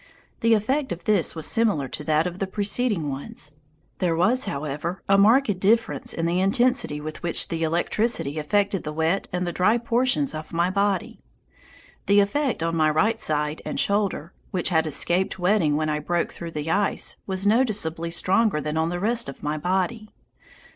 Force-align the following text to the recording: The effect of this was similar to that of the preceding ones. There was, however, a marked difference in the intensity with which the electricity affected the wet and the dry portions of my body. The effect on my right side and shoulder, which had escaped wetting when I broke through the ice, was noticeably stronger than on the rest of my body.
The 0.39 0.55
effect 0.55 0.91
of 0.91 1.03
this 1.03 1.35
was 1.35 1.45
similar 1.45 1.87
to 1.89 2.03
that 2.05 2.25
of 2.25 2.39
the 2.39 2.47
preceding 2.47 3.07
ones. 3.07 3.51
There 3.99 4.15
was, 4.15 4.45
however, 4.45 5.03
a 5.07 5.15
marked 5.15 5.59
difference 5.59 6.11
in 6.11 6.25
the 6.25 6.39
intensity 6.41 6.99
with 6.99 7.21
which 7.21 7.49
the 7.49 7.61
electricity 7.61 8.39
affected 8.39 8.83
the 8.83 8.93
wet 8.93 9.27
and 9.31 9.45
the 9.45 9.51
dry 9.51 9.77
portions 9.77 10.33
of 10.33 10.51
my 10.53 10.71
body. 10.71 11.19
The 12.07 12.19
effect 12.19 12.63
on 12.63 12.75
my 12.75 12.89
right 12.89 13.19
side 13.19 13.61
and 13.63 13.79
shoulder, 13.79 14.33
which 14.49 14.69
had 14.69 14.87
escaped 14.87 15.37
wetting 15.37 15.75
when 15.75 15.87
I 15.87 15.99
broke 15.99 16.33
through 16.33 16.53
the 16.53 16.71
ice, 16.71 17.17
was 17.27 17.45
noticeably 17.45 18.09
stronger 18.09 18.59
than 18.59 18.77
on 18.77 18.89
the 18.89 18.99
rest 18.99 19.29
of 19.29 19.43
my 19.43 19.55
body. 19.59 20.09